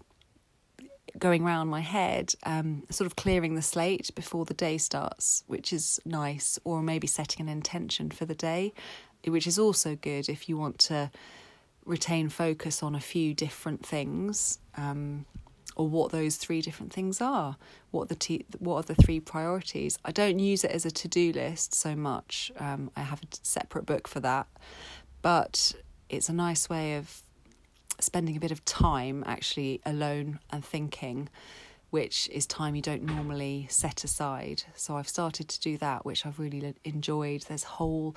going 1.19 1.45
round 1.45 1.71
my 1.71 1.81
head, 1.81 2.35
um, 2.45 2.85
sort 2.91 3.07
of 3.07 3.17
clearing 3.17 3.55
the 3.55 3.63
slate 3.63 4.15
before 4.15 4.45
the 4.45 4.55
day 4.55 4.79
starts, 4.79 5.45
which 5.47 5.73
is 5.73 6.01
nice, 6.05 6.59
or 6.65 6.83
maybe 6.83 7.07
setting 7.07 7.41
an 7.41 7.49
intention 7.49 8.11
for 8.11 8.25
the 8.25 8.35
day, 8.35 8.73
which 9.27 9.47
is 9.47 9.59
also 9.59 9.97
good 9.97 10.29
if 10.29 10.49
you 10.49 10.57
want 10.57 10.79
to 10.79 11.11
retain 11.85 12.29
focus 12.29 12.83
on 12.83 12.95
a 12.95 13.01
few 13.01 13.35
different 13.35 13.85
things. 13.85 14.59
Um, 14.77 15.27
or 15.77 15.89
what 15.89 16.13
those 16.13 16.37
three 16.37 16.61
different 16.61 16.93
things 16.93 17.21
are. 17.21 17.57
What 17.91 18.09
the 18.09 18.15
t- 18.15 18.45
what 18.59 18.77
are 18.77 18.95
the 18.95 19.03
three 19.03 19.21
priorities? 19.21 19.99
I 20.05 20.11
don't 20.11 20.39
use 20.39 20.63
it 20.65 20.73
as 20.73 20.85
a 20.85 20.91
to 20.91 21.09
do 21.09 21.33
list 21.33 21.75
so 21.75 21.97
much. 21.97 22.53
Um, 22.59 22.91
I 22.97 23.01
have 23.01 23.23
a 23.23 23.27
separate 23.43 23.87
book 23.87 24.07
for 24.07 24.21
that, 24.21 24.47
but 25.23 25.73
it's 26.11 26.29
a 26.29 26.35
nice 26.35 26.69
way 26.69 26.97
of 26.97 27.23
spending 28.05 28.37
a 28.37 28.41
bit 28.41 28.51
of 28.51 28.65
time 28.65 29.23
actually 29.27 29.81
alone 29.85 30.39
and 30.51 30.65
thinking, 30.65 31.29
which 31.91 32.29
is 32.31 32.47
time 32.47 32.75
you 32.75 32.83
don't 32.83 33.03
normally 33.03 33.67
set 33.69 34.05
aside. 34.05 34.63
So 34.75 34.97
I've 34.97 35.09
started 35.09 35.49
to 35.49 35.61
do 35.61 35.77
that, 35.79 36.05
which 36.05 36.25
I've 36.25 36.39
really 36.39 36.75
enjoyed. 36.85 37.43
There's 37.43 37.65
a 37.65 37.69
whole 37.69 38.15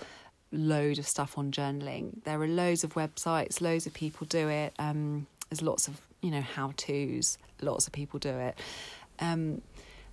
load 0.52 1.00
of 1.00 1.08
stuff 1.08 1.38
on 1.38 1.52
journaling. 1.52 2.24
There 2.24 2.42
are 2.42 2.48
loads 2.48 2.84
of 2.84 2.94
websites, 2.94 3.60
loads 3.60 3.86
of 3.88 3.94
people 3.94 4.28
do 4.28 4.48
it. 4.50 4.74
Um, 4.80 5.28
there's 5.50 5.62
lots 5.62 5.88
of 5.88 6.00
you 6.22 6.32
know 6.32 6.42
how 6.42 6.74
tos. 6.78 7.38
Lots 7.62 7.88
of 7.88 7.94
people 7.94 8.20
do 8.20 8.30
it. 8.30 8.58
Um, 9.20 9.62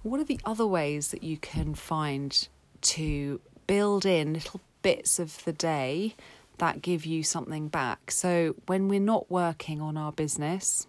what 0.03 0.21
are 0.21 0.25
the 0.25 0.41
other 0.45 0.67
ways 0.67 1.09
that 1.09 1.23
you 1.23 1.37
can 1.37 1.75
find 1.75 2.49
to 2.83 3.41
build 3.67 4.07
in 4.07 4.33
little 4.33 4.61
bits 4.83 5.19
of 5.19 5.45
the 5.45 5.53
day 5.53 6.15
that 6.61 6.81
give 6.81 7.05
you 7.05 7.23
something 7.23 7.69
back? 7.69 8.11
So 8.11 8.55
when 8.67 8.89
we're 8.89 9.01
not 9.01 9.31
working 9.31 9.81
on 9.81 9.97
our 9.97 10.13
business 10.13 10.87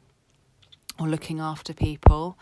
or 0.99 1.07
looking 1.07 1.39
after 1.39 1.73
people, 1.73 2.37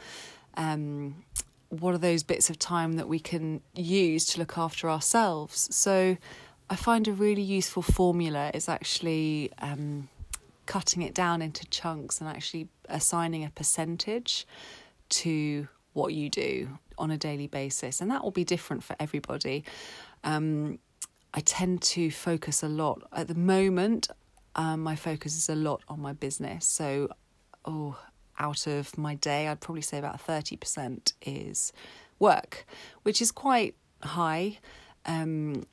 um, 0.55 1.23
what 1.69 1.93
are 1.95 1.99
those 1.99 2.23
bits 2.23 2.49
of 2.49 2.59
time 2.59 2.93
that 2.93 3.07
we 3.07 3.19
can 3.19 3.61
use 3.75 4.25
to 4.27 4.39
look 4.39 4.57
after 4.57 4.89
ourselves? 4.89 5.73
So 5.73 6.17
I 6.69 6.75
find 6.75 7.07
a 7.07 7.13
really 7.13 7.41
useful 7.41 7.81
formula 7.81 8.51
is 8.53 8.67
actually 8.67 9.51
um, 9.59 10.09
cutting 10.65 11.01
it 11.01 11.13
down 11.13 11.41
into 11.41 11.65
chunks 11.69 12.19
and 12.19 12.29
actually 12.29 12.67
assigning 12.89 13.43
a 13.43 13.49
percentage 13.49 14.45
to 15.09 15.67
what 15.93 16.13
you 16.13 16.29
do 16.29 16.77
on 16.97 17.11
a 17.11 17.17
daily 17.17 17.47
basis. 17.47 18.01
And 18.01 18.11
that 18.11 18.23
will 18.23 18.31
be 18.31 18.43
different 18.43 18.83
for 18.83 18.95
everybody. 18.99 19.63
Um, 20.23 20.79
I 21.33 21.41
tend 21.41 21.81
to 21.83 22.09
focus 22.11 22.63
a 22.63 22.67
lot 22.67 23.03
at 23.11 23.27
the 23.27 23.35
moment. 23.35 24.09
Um, 24.55 24.81
my 24.81 24.95
focus 24.95 25.37
is 25.37 25.49
a 25.49 25.55
lot 25.55 25.81
on 25.87 26.01
my 26.01 26.13
business. 26.13 26.65
So, 26.65 27.09
oh, 27.65 27.97
out 28.39 28.67
of 28.67 28.97
my 28.97 29.15
day, 29.15 29.47
I'd 29.47 29.59
probably 29.61 29.81
say 29.81 29.99
about 29.99 30.25
30% 30.25 31.13
is 31.21 31.71
work, 32.17 32.65
which 33.03 33.21
is 33.21 33.31
quite 33.31 33.75
high. 34.01 34.57
Um, 35.05 35.63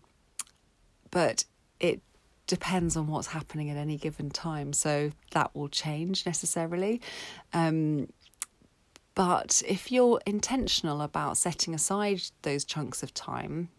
but 1.11 1.45
it 1.81 2.01
depends 2.47 2.97
on 2.97 3.07
what's 3.07 3.29
happening 3.29 3.71
at 3.71 3.77
any 3.77 3.97
given 3.97 4.31
time. 4.31 4.73
So 4.73 5.13
that 5.33 5.55
will 5.55 5.69
change 5.69 6.27
necessarily. 6.27 7.01
Um, 7.53 8.09
but 9.15 9.63
if 9.67 9.91
you're 9.91 10.21
intentional 10.27 11.01
about 11.01 11.39
setting 11.39 11.75
aside 11.75 12.21
those 12.43 12.65
chunks 12.65 13.03
of 13.03 13.15
time, 13.15 13.71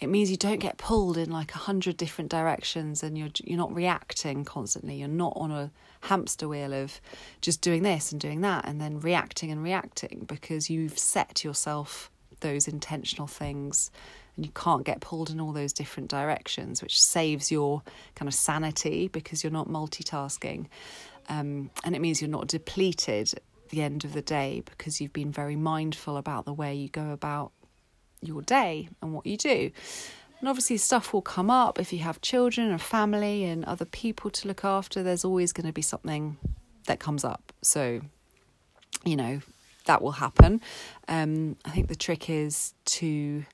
it 0.00 0.08
means 0.08 0.30
you 0.30 0.36
don't 0.36 0.58
get 0.58 0.76
pulled 0.76 1.16
in 1.16 1.30
like 1.30 1.54
a 1.54 1.58
hundred 1.58 1.96
different 1.96 2.30
directions 2.30 3.02
and 3.02 3.16
you're 3.16 3.30
you're 3.44 3.58
not 3.58 3.74
reacting 3.74 4.44
constantly. 4.44 4.96
You're 4.96 5.08
not 5.08 5.32
on 5.36 5.50
a 5.50 5.70
hamster 6.02 6.48
wheel 6.48 6.72
of 6.74 7.00
just 7.40 7.60
doing 7.60 7.82
this 7.82 8.12
and 8.12 8.20
doing 8.20 8.40
that 8.42 8.66
and 8.66 8.80
then 8.80 9.00
reacting 9.00 9.50
and 9.50 9.62
reacting 9.62 10.24
because 10.26 10.68
you've 10.68 10.98
set 10.98 11.44
yourself 11.44 12.10
those 12.40 12.68
intentional 12.68 13.26
things 13.26 13.90
and 14.36 14.44
you 14.44 14.52
can't 14.52 14.84
get 14.84 15.00
pulled 15.00 15.30
in 15.30 15.40
all 15.40 15.52
those 15.52 15.72
different 15.72 16.10
directions, 16.10 16.82
which 16.82 17.00
saves 17.00 17.52
your 17.52 17.82
kind 18.16 18.28
of 18.28 18.34
sanity 18.34 19.08
because 19.08 19.44
you're 19.44 19.52
not 19.52 19.68
multitasking. 19.68 20.66
Um, 21.28 21.70
and 21.84 21.94
it 21.94 22.00
means 22.00 22.20
you're 22.20 22.30
not 22.30 22.48
depleted 22.48 23.32
at 23.34 23.42
the 23.70 23.80
end 23.80 24.04
of 24.04 24.12
the 24.12 24.22
day 24.22 24.62
because 24.64 25.00
you've 25.00 25.12
been 25.12 25.32
very 25.32 25.56
mindful 25.56 26.16
about 26.16 26.44
the 26.44 26.52
way 26.52 26.74
you 26.74 26.88
go 26.88 27.10
about 27.10 27.52
your 28.26 28.42
day 28.42 28.88
and 29.02 29.12
what 29.12 29.26
you 29.26 29.36
do. 29.36 29.70
And 30.40 30.48
obviously, 30.48 30.76
stuff 30.76 31.12
will 31.14 31.22
come 31.22 31.50
up 31.50 31.80
if 31.80 31.92
you 31.92 32.00
have 32.00 32.20
children 32.20 32.70
and 32.70 32.80
family 32.80 33.44
and 33.44 33.64
other 33.64 33.86
people 33.86 34.30
to 34.30 34.48
look 34.48 34.64
after. 34.64 35.02
There's 35.02 35.24
always 35.24 35.52
going 35.52 35.66
to 35.66 35.72
be 35.72 35.82
something 35.82 36.36
that 36.86 37.00
comes 37.00 37.24
up. 37.24 37.52
So, 37.62 38.00
you 39.04 39.16
know, 39.16 39.40
that 39.86 40.02
will 40.02 40.12
happen. 40.12 40.60
Um, 41.08 41.56
I 41.64 41.70
think 41.70 41.88
the 41.88 41.96
trick 41.96 42.28
is 42.28 42.74
to 42.86 43.44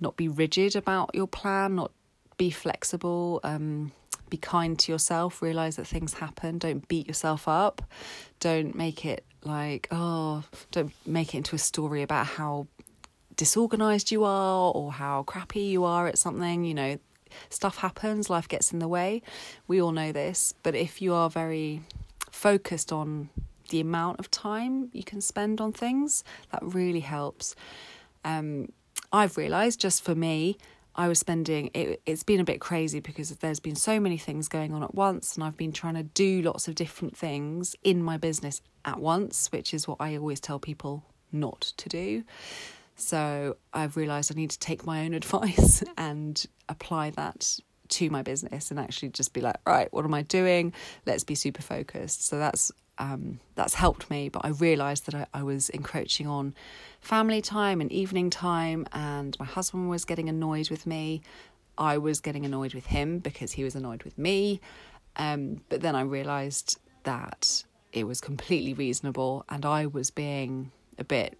not 0.00 0.16
be 0.16 0.28
rigid 0.28 0.76
about 0.76 1.14
your 1.14 1.26
plan, 1.26 1.76
not 1.76 1.92
be 2.36 2.50
flexible, 2.50 3.40
um, 3.42 3.92
be 4.28 4.36
kind 4.36 4.78
to 4.80 4.92
yourself, 4.92 5.42
realize 5.42 5.76
that 5.76 5.86
things 5.86 6.14
happen, 6.14 6.58
don't 6.58 6.86
beat 6.88 7.06
yourself 7.06 7.46
up, 7.46 7.82
don't 8.40 8.74
make 8.74 9.04
it 9.04 9.24
like, 9.44 9.88
oh, 9.90 10.42
don't 10.72 10.92
make 11.06 11.34
it 11.34 11.38
into 11.38 11.54
a 11.54 11.58
story 11.58 12.02
about 12.02 12.26
how 12.26 12.66
disorganized 13.36 14.10
you 14.10 14.24
are 14.24 14.72
or 14.72 14.92
how 14.92 15.22
crappy 15.22 15.62
you 15.62 15.84
are 15.84 16.06
at 16.06 16.18
something, 16.18 16.64
you 16.64 16.74
know. 16.74 16.98
Stuff 17.50 17.78
happens, 17.78 18.30
life 18.30 18.48
gets 18.48 18.72
in 18.72 18.78
the 18.78 18.88
way. 18.88 19.20
We 19.66 19.82
all 19.82 19.92
know 19.92 20.12
this. 20.12 20.54
But 20.62 20.74
if 20.74 21.02
you 21.02 21.14
are 21.14 21.28
very 21.28 21.82
focused 22.30 22.92
on 22.92 23.30
the 23.70 23.80
amount 23.80 24.20
of 24.20 24.30
time 24.30 24.90
you 24.92 25.02
can 25.02 25.20
spend 25.20 25.60
on 25.60 25.72
things, 25.72 26.22
that 26.52 26.62
really 26.62 27.00
helps. 27.00 27.56
Um, 28.24 28.70
I've 29.12 29.36
realised 29.36 29.80
just 29.80 30.02
for 30.02 30.14
me, 30.14 30.58
I 30.96 31.08
was 31.08 31.18
spending 31.18 31.70
it, 31.74 32.00
it's 32.06 32.22
been 32.22 32.40
a 32.40 32.44
bit 32.44 32.60
crazy 32.60 33.00
because 33.00 33.30
there's 33.30 33.58
been 33.58 33.74
so 33.74 33.98
many 33.98 34.16
things 34.16 34.48
going 34.48 34.72
on 34.72 34.82
at 34.84 34.94
once, 34.94 35.34
and 35.34 35.42
I've 35.42 35.56
been 35.56 35.72
trying 35.72 35.94
to 35.94 36.04
do 36.04 36.42
lots 36.42 36.68
of 36.68 36.76
different 36.76 37.16
things 37.16 37.74
in 37.82 38.02
my 38.02 38.16
business 38.16 38.60
at 38.84 39.00
once, 39.00 39.50
which 39.50 39.74
is 39.74 39.88
what 39.88 39.96
I 39.98 40.16
always 40.16 40.38
tell 40.38 40.60
people 40.60 41.04
not 41.32 41.60
to 41.78 41.88
do. 41.88 42.24
So 42.96 43.56
I've 43.72 43.96
realised 43.96 44.32
I 44.32 44.38
need 44.38 44.50
to 44.50 44.58
take 44.58 44.86
my 44.86 45.04
own 45.04 45.14
advice 45.22 45.82
and 45.96 46.44
apply 46.68 47.10
that 47.10 47.58
to 47.86 48.10
my 48.10 48.22
business 48.22 48.70
and 48.70 48.80
actually 48.80 49.10
just 49.10 49.32
be 49.32 49.40
like, 49.40 49.56
right, 49.66 49.92
what 49.92 50.04
am 50.04 50.14
I 50.14 50.22
doing? 50.22 50.72
Let's 51.06 51.24
be 51.24 51.34
super 51.34 51.62
focused. 51.62 52.26
So 52.26 52.38
that's 52.38 52.72
um, 52.98 53.40
that's 53.56 53.74
helped 53.74 54.08
me. 54.08 54.28
But 54.28 54.44
I 54.44 54.48
realised 54.50 55.06
that 55.06 55.14
I, 55.14 55.26
I 55.34 55.42
was 55.42 55.68
encroaching 55.70 56.26
on 56.26 56.54
family 57.00 57.42
time 57.42 57.80
and 57.80 57.90
evening 57.90 58.30
time, 58.30 58.86
and 58.92 59.36
my 59.38 59.46
husband 59.46 59.90
was 59.90 60.04
getting 60.04 60.28
annoyed 60.28 60.70
with 60.70 60.86
me. 60.86 61.22
I 61.76 61.98
was 61.98 62.20
getting 62.20 62.44
annoyed 62.44 62.72
with 62.72 62.86
him 62.86 63.18
because 63.18 63.52
he 63.52 63.64
was 63.64 63.74
annoyed 63.74 64.04
with 64.04 64.16
me. 64.16 64.60
Um, 65.16 65.62
but 65.68 65.80
then 65.80 65.96
I 65.96 66.02
realised 66.02 66.78
that 67.02 67.64
it 67.92 68.04
was 68.04 68.20
completely 68.20 68.74
reasonable, 68.74 69.44
and 69.48 69.66
I 69.66 69.86
was 69.86 70.10
being 70.10 70.70
a 70.98 71.04
bit 71.04 71.36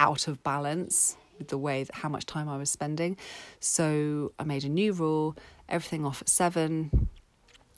out 0.00 0.26
of 0.26 0.42
balance 0.42 1.16
with 1.38 1.48
the 1.48 1.58
way 1.58 1.84
that 1.84 1.94
how 1.94 2.08
much 2.08 2.26
time 2.26 2.48
I 2.48 2.56
was 2.56 2.70
spending. 2.70 3.16
So 3.60 4.32
I 4.38 4.44
made 4.44 4.64
a 4.64 4.68
new 4.68 4.92
rule: 4.92 5.36
everything 5.68 6.04
off 6.04 6.22
at 6.22 6.28
seven, 6.28 7.08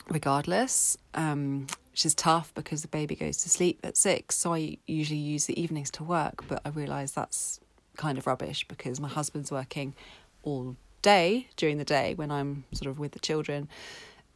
regardless. 0.08 0.96
Um, 1.14 1.66
which 1.92 2.06
is 2.06 2.14
tough 2.14 2.54
because 2.54 2.80
the 2.80 2.88
baby 2.88 3.14
goes 3.14 3.36
to 3.42 3.50
sleep 3.50 3.78
at 3.84 3.98
six. 3.98 4.36
So 4.38 4.54
I 4.54 4.78
usually 4.86 5.18
use 5.18 5.44
the 5.44 5.60
evenings 5.60 5.90
to 5.92 6.04
work, 6.04 6.42
but 6.48 6.62
I 6.64 6.70
realise 6.70 7.10
that's 7.10 7.60
kind 7.96 8.16
of 8.16 8.26
rubbish 8.26 8.66
because 8.66 8.98
my 8.98 9.08
husband's 9.08 9.52
working 9.52 9.94
all 10.42 10.76
day 11.02 11.48
during 11.56 11.76
the 11.76 11.84
day 11.84 12.14
when 12.14 12.30
I'm 12.30 12.64
sort 12.72 12.90
of 12.90 12.98
with 12.98 13.12
the 13.12 13.18
children, 13.18 13.68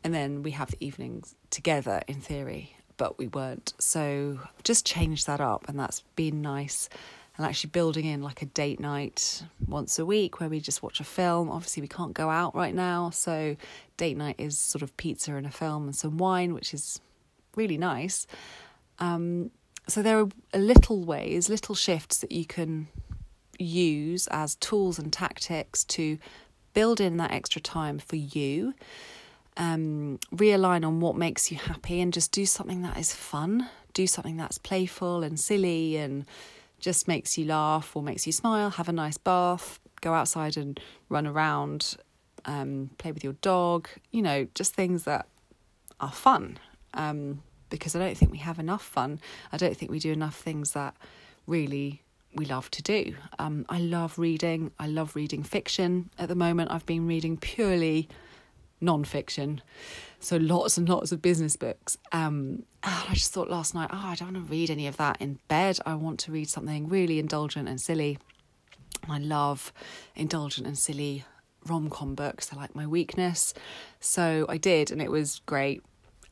and 0.04 0.12
then 0.12 0.42
we 0.42 0.50
have 0.50 0.70
the 0.70 0.84
evenings 0.84 1.34
together 1.48 2.02
in 2.06 2.20
theory, 2.20 2.76
but 2.98 3.18
we 3.18 3.28
weren't. 3.28 3.72
So 3.78 4.40
just 4.62 4.84
changed 4.84 5.26
that 5.26 5.40
up, 5.40 5.66
and 5.66 5.78
that's 5.78 6.02
been 6.14 6.42
nice. 6.42 6.90
And 7.36 7.46
actually 7.46 7.70
building 7.70 8.06
in 8.06 8.22
like 8.22 8.40
a 8.40 8.46
date 8.46 8.80
night 8.80 9.42
once 9.66 9.98
a 9.98 10.06
week 10.06 10.40
where 10.40 10.48
we 10.48 10.58
just 10.58 10.82
watch 10.82 11.00
a 11.00 11.04
film. 11.04 11.50
Obviously, 11.50 11.82
we 11.82 11.88
can't 11.88 12.14
go 12.14 12.30
out 12.30 12.54
right 12.54 12.74
now, 12.74 13.10
so 13.10 13.56
date 13.98 14.16
night 14.16 14.36
is 14.38 14.56
sort 14.56 14.82
of 14.82 14.96
pizza 14.96 15.34
and 15.34 15.46
a 15.46 15.50
film 15.50 15.84
and 15.84 15.94
some 15.94 16.16
wine, 16.16 16.54
which 16.54 16.72
is 16.72 17.00
really 17.54 17.76
nice. 17.76 18.26
Um, 18.98 19.50
so 19.86 20.02
there 20.02 20.18
are 20.18 20.28
little 20.54 21.04
ways, 21.04 21.48
little 21.48 21.74
shifts 21.74 22.18
that 22.18 22.32
you 22.32 22.46
can 22.46 22.88
use 23.58 24.26
as 24.28 24.54
tools 24.56 24.98
and 24.98 25.12
tactics 25.12 25.84
to 25.84 26.18
build 26.74 27.00
in 27.00 27.16
that 27.18 27.30
extra 27.30 27.60
time 27.60 27.98
for 27.98 28.16
you. 28.16 28.74
Um, 29.56 30.18
realign 30.34 30.86
on 30.86 31.00
what 31.00 31.16
makes 31.16 31.50
you 31.50 31.56
happy 31.56 32.00
and 32.00 32.12
just 32.12 32.32
do 32.32 32.44
something 32.44 32.82
that 32.82 32.98
is 32.98 33.14
fun. 33.14 33.68
Do 33.94 34.06
something 34.06 34.36
that's 34.36 34.58
playful 34.58 35.22
and 35.22 35.40
silly 35.40 35.96
and 35.96 36.26
just 36.86 37.08
makes 37.08 37.36
you 37.36 37.44
laugh 37.44 37.96
or 37.96 38.02
makes 38.02 38.26
you 38.26 38.32
smile. 38.32 38.70
Have 38.70 38.88
a 38.88 38.92
nice 38.92 39.18
bath. 39.18 39.80
Go 40.02 40.14
outside 40.14 40.56
and 40.56 40.78
run 41.08 41.26
around. 41.26 41.96
Um, 42.44 42.90
play 42.96 43.10
with 43.10 43.24
your 43.24 43.32
dog. 43.32 43.88
You 44.12 44.22
know, 44.22 44.46
just 44.54 44.72
things 44.72 45.02
that 45.02 45.26
are 45.98 46.12
fun 46.12 46.60
um, 46.94 47.42
because 47.70 47.96
I 47.96 47.98
don't 47.98 48.16
think 48.16 48.30
we 48.30 48.38
have 48.38 48.60
enough 48.60 48.84
fun. 48.84 49.18
I 49.50 49.56
don't 49.56 49.76
think 49.76 49.90
we 49.90 49.98
do 49.98 50.12
enough 50.12 50.36
things 50.36 50.74
that 50.74 50.94
really 51.48 52.04
we 52.36 52.44
love 52.46 52.70
to 52.70 52.82
do. 52.82 53.16
Um, 53.40 53.66
I 53.68 53.80
love 53.80 54.16
reading. 54.16 54.70
I 54.78 54.86
love 54.86 55.16
reading 55.16 55.42
fiction. 55.42 56.10
At 56.20 56.28
the 56.28 56.36
moment, 56.36 56.70
I've 56.70 56.86
been 56.86 57.08
reading 57.08 57.36
purely 57.36 58.08
non-fiction, 58.80 59.60
so 60.20 60.36
lots 60.36 60.78
and 60.78 60.88
lots 60.88 61.12
of 61.12 61.22
business 61.22 61.56
books. 61.56 61.98
Um, 62.12 62.64
I 62.82 63.10
just 63.14 63.32
thought 63.32 63.50
last 63.50 63.74
night, 63.74 63.90
oh, 63.92 64.00
I 64.04 64.14
don't 64.14 64.32
want 64.32 64.46
to 64.46 64.50
read 64.50 64.70
any 64.70 64.86
of 64.86 64.96
that 64.96 65.20
in 65.20 65.38
bed. 65.48 65.78
I 65.84 65.94
want 65.94 66.20
to 66.20 66.32
read 66.32 66.48
something 66.48 66.88
really 66.88 67.18
indulgent 67.18 67.68
and 67.68 67.80
silly. 67.80 68.18
I 69.08 69.18
love 69.18 69.72
indulgent 70.14 70.66
and 70.66 70.78
silly 70.78 71.24
rom 71.66 71.90
com 71.90 72.14
books. 72.14 72.46
They're 72.46 72.60
like 72.60 72.74
my 72.74 72.86
weakness. 72.86 73.54
So 74.00 74.46
I 74.48 74.56
did, 74.56 74.90
and 74.90 75.02
it 75.02 75.10
was 75.10 75.40
great. 75.46 75.82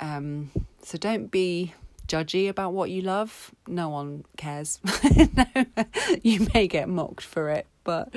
Um, 0.00 0.50
so 0.82 0.98
don't 0.98 1.30
be 1.30 1.74
judgy 2.06 2.48
about 2.48 2.72
what 2.72 2.90
you 2.90 3.02
love. 3.02 3.54
No 3.66 3.88
one 3.88 4.24
cares. 4.36 4.80
you 6.22 6.46
may 6.54 6.68
get 6.68 6.88
mocked 6.88 7.24
for 7.24 7.50
it, 7.50 7.66
but 7.84 8.14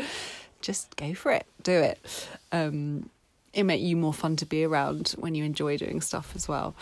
just 0.61 0.95
go 0.95 1.13
for 1.13 1.31
it. 1.31 1.45
Do 1.63 1.71
it. 1.71 2.29
Um, 2.51 3.09
it 3.57 3.63
make 3.63 3.81
you 3.81 3.97
more 3.97 4.13
fun 4.13 4.35
to 4.37 4.45
be 4.45 4.63
around 4.63 5.15
when 5.17 5.35
you 5.35 5.43
enjoy 5.43 5.77
doing 5.77 5.99
stuff 5.99 6.33
as 6.35 6.47
well. 6.47 6.75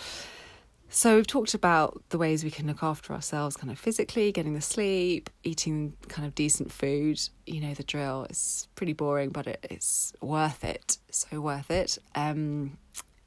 So 0.89 1.15
we've 1.15 1.27
talked 1.27 1.53
about 1.53 2.01
the 2.09 2.17
ways 2.17 2.43
we 2.43 2.51
can 2.51 2.67
look 2.67 2.83
after 2.83 3.13
ourselves 3.13 3.57
kind 3.57 3.71
of 3.71 3.79
physically, 3.79 4.31
getting 4.31 4.53
the 4.53 4.61
sleep, 4.61 5.29
eating 5.43 5.93
kind 6.07 6.27
of 6.27 6.35
decent 6.35 6.71
food. 6.71 7.19
You 7.45 7.61
know 7.61 7.73
the 7.73 7.83
drill. 7.83 8.27
It's 8.29 8.67
pretty 8.75 8.93
boring, 8.93 9.29
but 9.29 9.47
it, 9.47 9.65
it's 9.69 10.13
worth 10.21 10.63
it. 10.63 10.97
So 11.09 11.41
worth 11.41 11.71
it. 11.71 11.97
Um, 12.13 12.77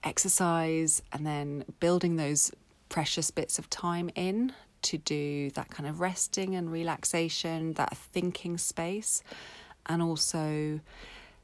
exercise 0.05 1.03
and 1.13 1.27
then 1.27 1.65
building 1.81 2.17
those 2.17 2.53
precious 2.89 3.31
bits 3.31 3.59
of 3.59 3.69
time 3.69 4.11
in 4.15 4.53
to 4.81 4.99
do 4.99 5.51
that 5.51 5.71
kind 5.71 5.89
of 5.89 6.01
resting 6.01 6.55
and 6.55 6.71
relaxation, 6.71 7.73
that 7.75 7.97
thinking 7.97 8.57
space, 8.59 9.23
and 9.87 10.01
also 10.01 10.81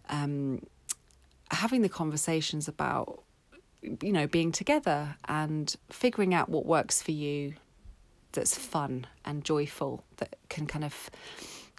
um, 0.09 0.63
having 1.55 1.83
the 1.83 1.89
conversations 1.89 2.69
about 2.69 3.23
you 3.83 4.13
know 4.13 4.27
being 4.27 4.51
together 4.51 5.17
and 5.29 5.77
figuring 5.91 6.33
out 6.33 6.49
what 6.49 6.65
works 6.65 7.03
for 7.03 7.11
you 7.11 7.55
that's 8.33 8.57
fun 8.57 9.07
and 9.25 9.45
joyful 9.45 10.05
that 10.17 10.37
can 10.49 10.67
kind 10.67 10.85
of 10.85 11.11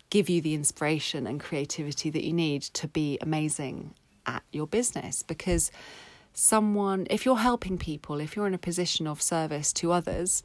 give 0.10 0.30
you 0.30 0.42
the 0.42 0.54
inspiration 0.54 1.28
and 1.28 1.40
creativity 1.40 2.10
that 2.10 2.24
you 2.24 2.34
need 2.34 2.62
to 2.62 2.88
be 2.88 3.18
amazing 3.22 3.94
at 4.26 4.44
your 4.52 4.68
business. 4.68 5.24
Because 5.24 5.72
someone 6.34 7.08
if 7.10 7.26
you're 7.26 7.38
helping 7.38 7.78
people 7.78 8.20
if 8.20 8.36
you're 8.36 8.48
in 8.48 8.54
a 8.54 8.58
position 8.58 9.08
of 9.08 9.22
service 9.22 9.72
to 9.72 9.90
others 9.90 10.44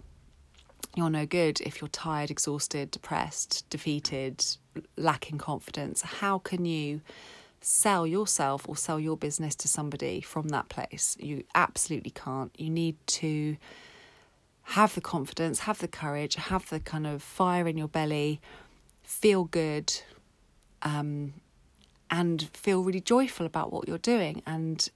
you're 0.94 1.10
no 1.10 1.26
good 1.26 1.60
if 1.62 1.80
you're 1.80 1.88
tired 1.88 2.30
exhausted 2.30 2.92
depressed 2.92 3.68
defeated 3.70 4.44
lacking 4.96 5.36
confidence. 5.36 6.00
How 6.02 6.38
can 6.38 6.64
you 6.64 7.00
sell 7.60 8.06
yourself 8.06 8.68
or 8.68 8.76
sell 8.76 8.98
your 8.98 9.16
business 9.16 9.54
to 9.54 9.68
somebody 9.68 10.20
from 10.20 10.48
that 10.48 10.68
place. 10.68 11.16
You 11.20 11.44
absolutely 11.54 12.10
can't. 12.10 12.50
You 12.58 12.70
need 12.70 12.96
to 13.06 13.56
have 14.62 14.94
the 14.94 15.00
confidence, 15.00 15.60
have 15.60 15.78
the 15.78 15.88
courage, 15.88 16.36
have 16.36 16.68
the 16.70 16.80
kind 16.80 17.06
of 17.06 17.22
fire 17.22 17.66
in 17.66 17.76
your 17.76 17.88
belly, 17.88 18.40
feel 19.02 19.44
good, 19.44 19.92
um, 20.82 21.34
and 22.10 22.48
feel 22.54 22.82
really 22.82 23.00
joyful 23.00 23.46
about 23.46 23.72
what 23.72 23.86
you're 23.88 23.98
doing. 23.98 24.42
And 24.46 24.88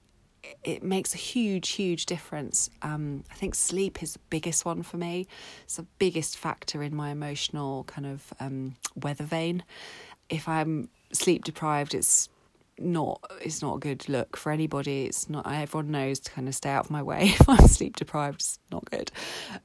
it 0.62 0.82
makes 0.82 1.14
a 1.14 1.18
huge, 1.18 1.70
huge 1.70 2.06
difference. 2.06 2.70
Um, 2.82 3.24
I 3.30 3.34
think 3.34 3.54
sleep 3.54 4.02
is 4.02 4.14
the 4.14 4.20
biggest 4.30 4.64
one 4.64 4.82
for 4.82 4.96
me. 4.96 5.26
It's 5.64 5.76
the 5.76 5.86
biggest 5.98 6.36
factor 6.36 6.82
in 6.82 6.94
my 6.94 7.10
emotional 7.10 7.84
kind 7.84 8.06
of 8.06 8.32
um, 8.40 8.76
weather 8.94 9.24
vane. 9.24 9.62
If 10.28 10.48
I'm 10.48 10.88
sleep 11.12 11.44
deprived, 11.44 11.94
it's 11.94 12.28
not 12.78 13.22
it's 13.40 13.62
not 13.62 13.76
a 13.76 13.78
good 13.78 14.08
look 14.08 14.36
for 14.36 14.50
anybody. 14.50 15.04
It's 15.04 15.28
not 15.28 15.46
everyone 15.50 15.90
knows 15.90 16.20
to 16.20 16.30
kind 16.30 16.48
of 16.48 16.54
stay 16.54 16.70
out 16.70 16.86
of 16.86 16.90
my 16.90 17.02
way 17.02 17.22
if 17.40 17.48
I'm 17.48 17.66
sleep 17.68 17.96
deprived. 17.96 18.40
It's 18.40 18.58
not 18.70 18.84
good. 18.90 19.10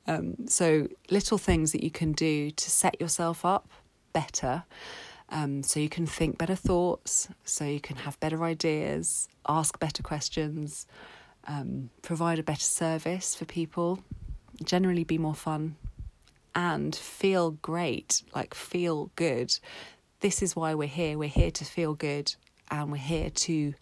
Um, 0.07 0.47
so 0.47 0.87
little 1.09 1.37
things 1.37 1.71
that 1.71 1.83
you 1.83 1.91
can 1.91 2.11
do 2.11 2.51
to 2.51 2.69
set 2.69 2.99
yourself 2.99 3.45
up 3.45 3.69
better. 4.13 4.63
Um, 5.31 5.61
so 5.61 5.79
you 5.79 5.89
can 5.89 6.07
think 6.07 6.39
better 6.39 6.55
thoughts, 6.55 7.29
so 7.43 7.63
you 7.63 7.79
can 7.79 7.97
have 7.97 8.19
better 8.19 8.43
ideas, 8.43 9.27
ask 9.47 9.77
better 9.79 10.01
questions, 10.01 10.87
um, 11.47 11.91
provide 12.01 12.39
a 12.39 12.43
better 12.43 12.61
service 12.61 13.35
for 13.35 13.45
people, 13.45 14.03
generally 14.63 15.03
be 15.03 15.19
more 15.19 15.35
fun, 15.35 15.75
and 16.55 16.95
feel 16.95 17.51
great, 17.51 18.23
like 18.33 18.55
feel 18.55 19.11
good. 19.15 19.59
This 20.21 20.41
is 20.41 20.55
why 20.55 20.73
we're 20.73 20.87
here. 20.87 21.15
We're 21.15 21.29
here 21.29 21.51
to 21.51 21.63
feel 21.63 21.93
good 21.93 22.33
and 22.71 22.91
we're 22.91 22.97
here 22.97 23.29
to 23.29 23.73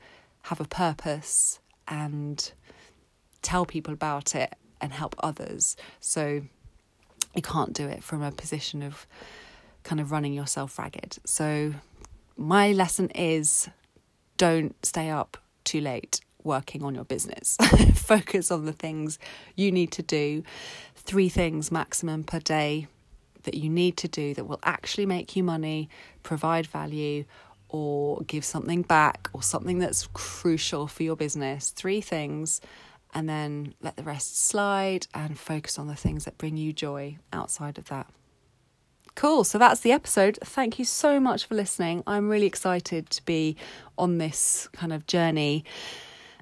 have 0.44 0.60
a 0.60 0.66
purpose 0.66 1.60
and 1.88 2.52
tell 3.42 3.66
people 3.66 3.94
about 3.94 4.36
it 4.36 4.56
and 4.82 4.92
help 4.92 5.16
others. 5.20 5.76
So 6.00 6.42
you 7.36 7.42
can't 7.42 7.74
do 7.74 7.88
it 7.88 8.04
from 8.04 8.22
a 8.22 8.32
position 8.32 8.82
of 8.82 9.06
kind 9.84 10.02
of 10.02 10.12
running 10.12 10.34
yourself 10.34 10.78
ragged. 10.78 11.18
So 11.26 11.74
my 12.36 12.72
lesson 12.72 13.10
is 13.12 13.70
don't 14.38 14.76
stay 14.86 15.10
up 15.10 15.38
too 15.64 15.82
late 15.82 16.22
working 16.44 16.84
on 16.84 16.96
your 16.96 17.04
business. 17.04 17.58
Focus 17.96 18.52
on 18.52 18.66
the 18.66 18.74
things 18.74 19.20
you 19.56 19.72
need 19.72 19.92
to 19.94 20.02
do. 20.02 20.44
Three 20.96 21.30
things 21.30 21.72
maximum 21.72 22.24
per 22.24 22.40
day 22.40 22.88
that 23.44 23.56
you 23.56 23.70
need 23.70 23.98
to 23.98 24.08
do 24.08 24.34
that 24.34 24.46
will 24.46 24.60
actually 24.64 25.06
make 25.06 25.36
you 25.36 25.44
money, 25.44 25.90
provide 26.24 26.68
value, 26.68 27.24
or 27.70 28.22
give 28.22 28.46
something 28.46 28.82
back 28.82 29.30
or 29.34 29.44
something 29.44 29.80
that's 29.80 30.08
crucial 30.14 30.88
for 30.88 31.04
your 31.04 31.16
business. 31.16 31.72
Three 31.72 32.02
things, 32.02 32.62
and 33.14 33.28
then 33.28 33.74
let 33.82 33.96
the 33.96 34.04
rest 34.04 34.40
slide 34.40 35.08
and 35.14 35.38
focus 35.38 35.80
on 35.80 35.88
the 35.88 35.96
things 35.96 36.26
that 36.26 36.38
bring 36.38 36.58
you 36.58 36.74
joy 36.74 37.18
outside 37.34 37.78
of 37.78 37.86
that. 37.86 38.08
Cool. 39.16 39.44
So 39.44 39.58
that's 39.58 39.82
the 39.82 39.92
episode. 39.92 40.38
Thank 40.44 40.78
you 40.78 40.86
so 40.86 41.20
much 41.20 41.46
for 41.46 41.56
listening. 41.56 42.04
I'm 42.06 42.30
really 42.30 42.46
excited 42.46 43.10
to 43.10 43.26
be 43.26 43.56
on 43.98 44.20
this 44.20 44.70
kind 44.74 44.94
of 44.94 45.08
journey 45.08 45.66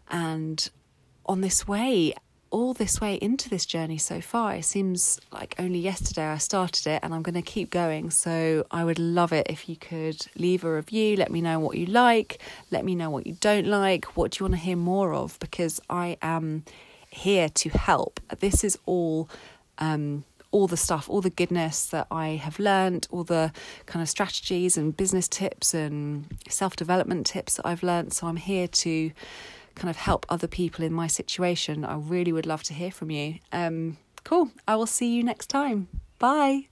and 0.09 0.69
on 1.25 1.39
this 1.39 1.65
way 1.67 2.13
all 2.51 2.73
this 2.73 3.01
way 3.01 3.15
into 3.15 3.49
this 3.49 3.65
journey 3.65 3.97
so 3.97 4.21
far. 4.21 4.55
It 4.55 4.65
seems 4.65 5.19
like 5.31 5.55
only 5.59 5.79
yesterday 5.79 6.25
I 6.25 6.37
started 6.37 6.87
it 6.87 6.99
and 7.03 7.13
I'm 7.13 7.21
going 7.21 7.35
to 7.35 7.41
keep 7.41 7.69
going. 7.69 8.11
So 8.11 8.65
I 8.71 8.83
would 8.83 8.99
love 8.99 9.33
it 9.33 9.47
if 9.49 9.67
you 9.67 9.75
could 9.75 10.25
leave 10.37 10.63
a 10.63 10.73
review, 10.73 11.17
let 11.17 11.31
me 11.31 11.41
know 11.41 11.59
what 11.59 11.77
you 11.77 11.85
like, 11.85 12.41
let 12.71 12.85
me 12.85 12.95
know 12.95 13.09
what 13.09 13.27
you 13.27 13.37
don't 13.41 13.67
like, 13.67 14.15
what 14.17 14.31
do 14.31 14.37
you 14.39 14.49
want 14.49 14.59
to 14.59 14.65
hear 14.65 14.77
more 14.77 15.13
of, 15.13 15.37
because 15.39 15.81
I 15.89 16.17
am 16.21 16.63
here 17.09 17.49
to 17.49 17.69
help. 17.69 18.19
This 18.39 18.63
is 18.63 18.77
all. 18.85 19.29
Um, 19.77 20.23
all 20.51 20.67
the 20.67 20.77
stuff, 20.77 21.09
all 21.09 21.19
the 21.19 21.29
goodness 21.29 21.87
that 21.87 22.07
I 22.09 22.29
have 22.29 22.59
learned, 22.59 23.09
all 23.11 23.25
the 23.25 23.51
kind 23.87 24.01
of 24.01 24.07
strategies 24.07 24.77
and 24.77 24.95
business 24.95 25.27
tips 25.27 25.73
and 25.73 26.33
self 26.47 26.77
development 26.77 27.25
tips 27.27 27.57
that 27.57 27.67
I've 27.67 27.83
learned. 27.83 28.13
So 28.13 28.27
I'm 28.27 28.37
here 28.37 28.69
to 28.69 29.11
kind 29.75 29.89
of 29.89 29.97
help 29.97 30.25
other 30.29 30.47
people 30.47 30.83
in 30.83 30.93
my 30.93 31.07
situation, 31.07 31.85
I 31.85 31.95
really 31.95 32.31
would 32.31 32.45
love 32.45 32.63
to 32.63 32.73
hear 32.73 32.91
from 32.91 33.11
you. 33.11 33.35
Um, 33.51 33.97
cool. 34.23 34.49
I 34.67 34.75
will 34.75 34.87
see 34.87 35.13
you 35.13 35.23
next 35.23 35.47
time. 35.47 35.87
Bye. 36.19 36.67